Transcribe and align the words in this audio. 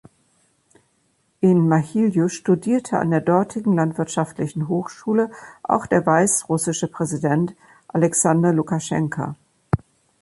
In 1.41 1.67
Mahiljou 1.67 2.27
studierte 2.27 2.97
an 2.97 3.11
der 3.11 3.21
dortigen 3.21 3.75
landwirtschaftlichen 3.75 4.67
Hochschule 4.67 5.29
auch 5.61 5.85
der 5.85 6.03
weißrussische 6.03 6.87
Präsident 6.87 7.53
Aljaksandr 7.87 8.51
Lukaschenka. 8.51 9.35